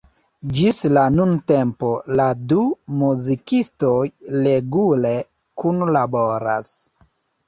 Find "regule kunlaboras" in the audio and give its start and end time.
4.47-6.73